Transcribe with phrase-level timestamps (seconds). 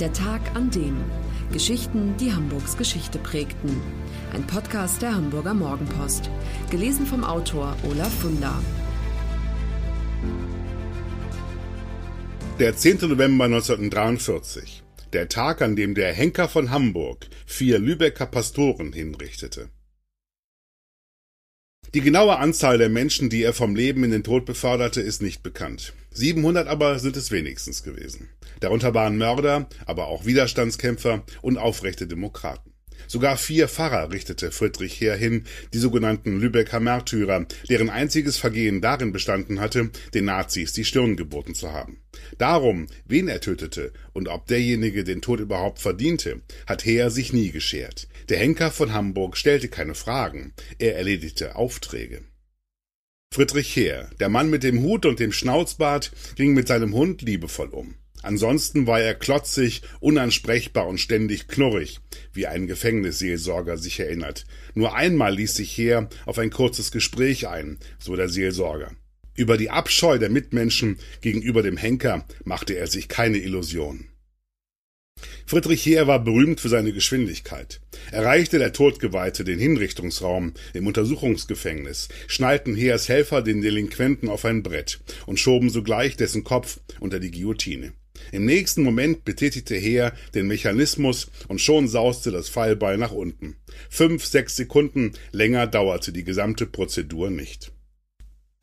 [0.00, 0.96] Der Tag an dem.
[1.52, 3.80] Geschichten, die Hamburgs Geschichte prägten.
[4.32, 6.30] Ein Podcast der Hamburger Morgenpost.
[6.70, 8.62] Gelesen vom Autor Olaf Funder.
[12.60, 13.08] Der 10.
[13.08, 14.84] November 1943.
[15.12, 19.68] Der Tag, an dem der Henker von Hamburg vier Lübecker Pastoren hinrichtete.
[21.94, 25.42] Die genaue Anzahl der Menschen, die er vom Leben in den Tod beförderte, ist nicht
[25.42, 25.94] bekannt.
[26.12, 28.28] 700 aber sind es wenigstens gewesen.
[28.60, 32.67] Darunter waren Mörder, aber auch Widerstandskämpfer und aufrechte Demokraten.
[33.08, 39.12] Sogar vier Pfarrer richtete Friedrich Heer hin, die sogenannten Lübecker Märtyrer, deren einziges Vergehen darin
[39.12, 42.02] bestanden hatte, den Nazis die Stirn geboten zu haben.
[42.36, 47.50] Darum, wen er tötete und ob derjenige den Tod überhaupt verdiente, hat Heer sich nie
[47.50, 48.08] geschert.
[48.28, 52.22] Der Henker von Hamburg stellte keine Fragen, er erledigte Aufträge.
[53.32, 57.68] Friedrich Heer, der Mann mit dem Hut und dem Schnauzbart, ging mit seinem Hund liebevoll
[57.68, 57.94] um.
[58.22, 62.00] Ansonsten war er klotzig, unansprechbar und ständig knurrig,
[62.32, 64.44] wie ein Gefängnisseelsorger sich erinnert.
[64.74, 68.92] Nur einmal ließ sich Heer auf ein kurzes Gespräch ein, so der Seelsorger.
[69.36, 74.08] Über die Abscheu der Mitmenschen gegenüber dem Henker machte er sich keine Illusion.
[75.46, 77.80] Friedrich Heer war berühmt für seine Geschwindigkeit.
[78.10, 85.00] Erreichte der Todgeweihte den Hinrichtungsraum im Untersuchungsgefängnis, schnallten Heers Helfer den Delinquenten auf ein Brett
[85.26, 87.92] und schoben sogleich dessen Kopf unter die Guillotine.
[88.32, 93.56] Im nächsten Moment betätigte Heer den Mechanismus und schon sauste das Fallbeil nach unten.
[93.88, 97.72] Fünf, sechs Sekunden länger dauerte die gesamte Prozedur nicht.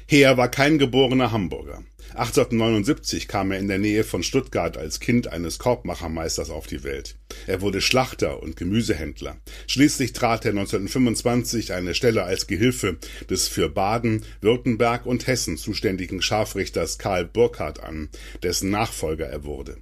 [0.08, 1.84] Heer war kein geborener Hamburger.
[2.14, 7.16] 1879 kam er in der Nähe von Stuttgart als Kind eines Korbmachermeisters auf die Welt.
[7.48, 9.38] Er wurde Schlachter und Gemüsehändler.
[9.66, 12.98] Schließlich trat er 1925 eine Stelle als Gehilfe
[13.32, 18.10] des für Baden, Württemberg und Hessen zuständigen Scharfrichters Karl Burkhardt an,
[18.44, 19.78] dessen Nachfolger er wurde.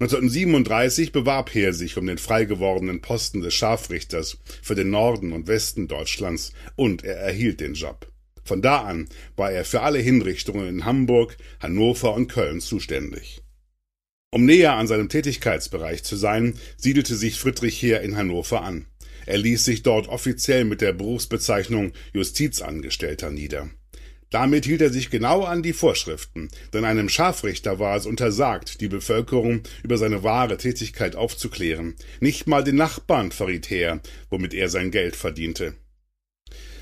[0.00, 5.46] 1937 bewarb Heer sich um den frei gewordenen Posten des Scharfrichters für den Norden und
[5.46, 8.08] Westen Deutschlands und er erhielt den Job.
[8.44, 13.42] Von da an war er für alle Hinrichtungen in Hamburg, Hannover und Köln zuständig.
[14.30, 18.86] Um näher an seinem Tätigkeitsbereich zu sein, siedelte sich Friedrich Heer in Hannover an.
[19.26, 23.70] Er ließ sich dort offiziell mit der Berufsbezeichnung Justizangestellter nieder.
[24.30, 28.88] Damit hielt er sich genau an die Vorschriften, denn einem Scharfrichter war es untersagt, die
[28.88, 31.94] Bevölkerung über seine wahre Tätigkeit aufzuklären.
[32.18, 34.00] Nicht mal den Nachbarn verriet Heer,
[34.30, 35.74] womit er sein Geld verdiente.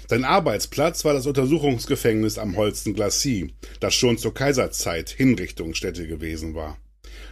[0.08, 3.48] Sein Arbeitsplatz war das Untersuchungsgefängnis am Holsten Glacis,
[3.80, 6.78] das schon zur Kaiserzeit Hinrichtungsstätte gewesen war.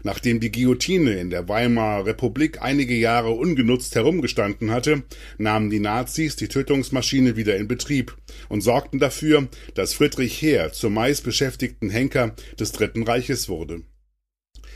[0.03, 5.03] Nachdem die Guillotine in der Weimarer Republik einige Jahre ungenutzt herumgestanden hatte,
[5.37, 8.17] nahmen die Nazis die Tötungsmaschine wieder in Betrieb
[8.49, 13.83] und sorgten dafür, dass Friedrich Heer zum meistbeschäftigten Henker des Dritten Reiches wurde.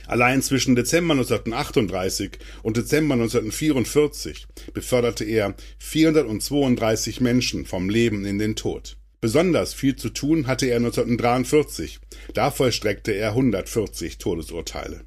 [0.07, 8.57] Allein zwischen Dezember 1938 und Dezember 1944 beförderte er 432 Menschen vom Leben in den
[8.57, 8.97] Tod.
[9.21, 11.99] Besonders viel zu tun hatte er 1943.
[12.35, 15.07] Da vollstreckte er 140 Todesurteile.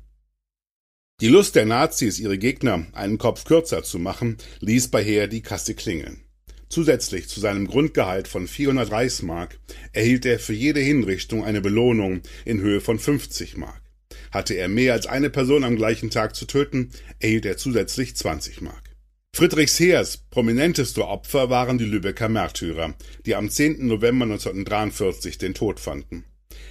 [1.21, 5.41] Die Lust der Nazis, ihre Gegner einen Kopf kürzer zu machen, ließ bei Heer die
[5.41, 6.21] Kasse klingeln.
[6.69, 9.59] Zusätzlich zu seinem Grundgehalt von 400 Reichsmark
[9.93, 13.81] erhielt er für jede Hinrichtung eine Belohnung in Höhe von 50 Mark.
[14.31, 18.61] Hatte er mehr als eine Person am gleichen Tag zu töten, erhielt er zusätzlich 20
[18.61, 18.87] Mark.
[19.35, 22.95] Friedrichs Heers prominenteste Opfer waren die Lübecker Märtyrer,
[23.25, 23.85] die am 10.
[23.85, 26.25] November 1943 den Tod fanden.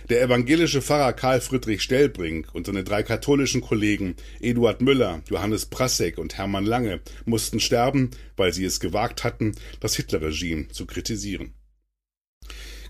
[0.08, 6.18] Der evangelische Pfarrer Karl Friedrich Stellbrink und seine drei katholischen Kollegen Eduard Müller, Johannes Prassek
[6.18, 11.54] und Hermann Lange mussten sterben, weil sie es gewagt hatten, das Hitlerregime zu kritisieren.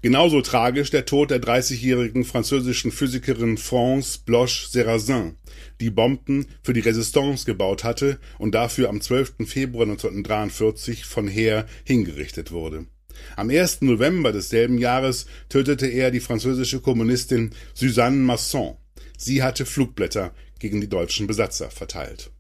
[0.07, 5.35] Genauso tragisch der Tod der 30-jährigen französischen Physikerin France Bloch Serrazin,
[5.81, 9.49] die Bomben für die Resistance gebaut hatte und dafür am 12.
[9.49, 12.87] Februar 1943 von Heer hingerichtet wurde.
[13.35, 13.83] Am 1.
[13.83, 18.77] November desselben Jahres tötete er die französische Kommunistin Suzanne Masson.
[19.19, 22.31] Sie hatte Flugblätter gegen die deutschen Besatzer verteilt.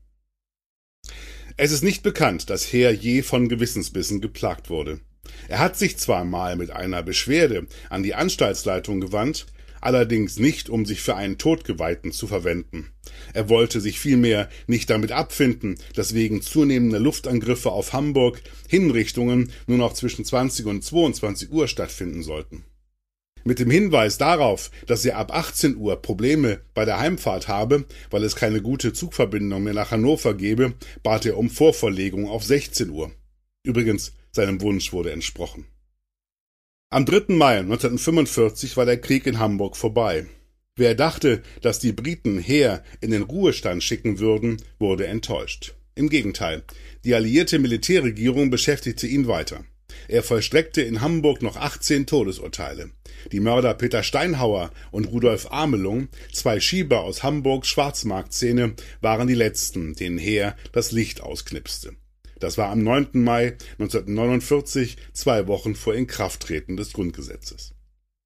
[1.56, 5.00] Es ist nicht bekannt, dass Heer je von Gewissensbissen geplagt wurde.
[5.48, 9.46] Er hat sich zwar mal mit einer Beschwerde an die Anstaltsleitung gewandt,
[9.80, 12.90] allerdings nicht, um sich für einen Todgeweihten zu verwenden.
[13.32, 19.78] Er wollte sich vielmehr nicht damit abfinden, dass wegen zunehmender Luftangriffe auf Hamburg Hinrichtungen nur
[19.78, 22.64] noch zwischen 20 und 22 Uhr stattfinden sollten.
[23.44, 28.24] Mit dem Hinweis darauf, dass er ab 18 Uhr Probleme bei der Heimfahrt habe, weil
[28.24, 30.74] es keine gute Zugverbindung mehr nach Hannover gebe,
[31.04, 33.12] bat er um Vorverlegung auf 16 Uhr.
[33.62, 35.66] Übrigens, seinem Wunsch wurde entsprochen.
[36.90, 37.34] Am 3.
[37.34, 40.26] Mai 1945 war der Krieg in Hamburg vorbei.
[40.76, 45.74] Wer dachte, dass die Briten Heer in den Ruhestand schicken würden, wurde enttäuscht.
[45.96, 46.62] Im Gegenteil,
[47.04, 49.64] die alliierte Militärregierung beschäftigte ihn weiter.
[50.08, 52.90] Er vollstreckte in Hamburg noch 18 Todesurteile.
[53.32, 59.94] Die Mörder Peter Steinhauer und Rudolf Amelung, zwei Schieber aus Hamburgs Schwarzmarktszene, waren die letzten,
[59.94, 61.96] denen Heer das Licht ausknipste.
[62.38, 63.08] Das war am 9.
[63.14, 67.72] Mai 1949, zwei Wochen vor Inkrafttreten des Grundgesetzes.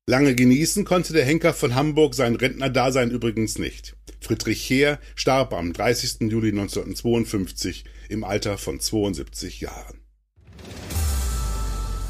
[0.07, 3.97] Lange genießen konnte der Henker von Hamburg sein Rentnerdasein übrigens nicht.
[4.21, 6.31] Friedrich Heer starb am 30.
[6.31, 10.01] Juli 1952 im Alter von 72 Jahren.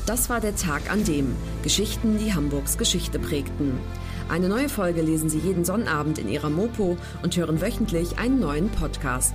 [0.06, 3.78] Das war der Tag an dem Geschichten, die Hamburgs Geschichte prägten.
[4.28, 8.70] Eine neue Folge lesen Sie jeden Sonnabend in Ihrer Mopo und hören wöchentlich einen neuen
[8.70, 9.34] Podcast.